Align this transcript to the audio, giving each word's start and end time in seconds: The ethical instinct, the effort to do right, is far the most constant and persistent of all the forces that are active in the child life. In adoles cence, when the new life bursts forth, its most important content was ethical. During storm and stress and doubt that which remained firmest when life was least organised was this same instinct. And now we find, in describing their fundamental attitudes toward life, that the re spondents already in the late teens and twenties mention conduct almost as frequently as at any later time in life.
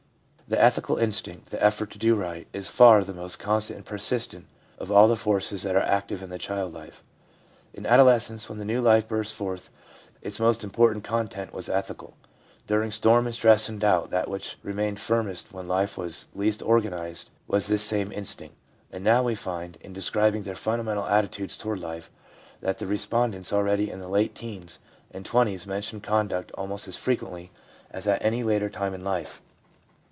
The 0.47 0.61
ethical 0.61 0.97
instinct, 0.97 1.49
the 1.51 1.63
effort 1.63 1.91
to 1.91 1.97
do 1.97 2.13
right, 2.13 2.45
is 2.51 2.67
far 2.69 3.05
the 3.05 3.13
most 3.13 3.39
constant 3.39 3.77
and 3.77 3.85
persistent 3.85 4.47
of 4.79 4.91
all 4.91 5.07
the 5.07 5.15
forces 5.15 5.63
that 5.63 5.77
are 5.77 5.81
active 5.81 6.21
in 6.21 6.29
the 6.29 6.37
child 6.37 6.73
life. 6.73 7.01
In 7.73 7.85
adoles 7.85 8.23
cence, 8.29 8.49
when 8.49 8.57
the 8.57 8.65
new 8.65 8.81
life 8.81 9.07
bursts 9.07 9.31
forth, 9.33 9.69
its 10.21 10.41
most 10.41 10.61
important 10.61 11.05
content 11.05 11.53
was 11.53 11.69
ethical. 11.69 12.15
During 12.67 12.91
storm 12.91 13.27
and 13.27 13.33
stress 13.33 13.69
and 13.69 13.79
doubt 13.79 14.09
that 14.09 14.27
which 14.29 14.57
remained 14.61 14.99
firmest 14.99 15.53
when 15.53 15.69
life 15.69 15.97
was 15.97 16.27
least 16.35 16.61
organised 16.61 17.31
was 17.47 17.67
this 17.67 17.83
same 17.83 18.11
instinct. 18.11 18.55
And 18.91 19.05
now 19.05 19.23
we 19.23 19.35
find, 19.35 19.77
in 19.79 19.93
describing 19.93 20.41
their 20.43 20.53
fundamental 20.55 21.05
attitudes 21.07 21.55
toward 21.57 21.79
life, 21.79 22.11
that 22.59 22.77
the 22.77 22.87
re 22.87 22.97
spondents 22.97 23.53
already 23.53 23.89
in 23.89 24.01
the 24.01 24.09
late 24.09 24.35
teens 24.35 24.79
and 25.11 25.25
twenties 25.25 25.65
mention 25.65 26.01
conduct 26.01 26.51
almost 26.55 26.89
as 26.89 26.97
frequently 26.97 27.51
as 27.89 28.05
at 28.05 28.21
any 28.21 28.43
later 28.43 28.69
time 28.69 28.93
in 28.93 29.05
life. 29.05 29.41